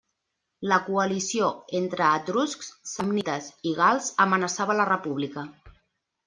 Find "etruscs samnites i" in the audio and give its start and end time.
2.21-3.75